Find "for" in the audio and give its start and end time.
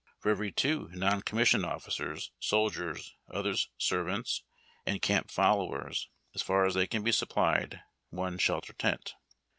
0.17-0.31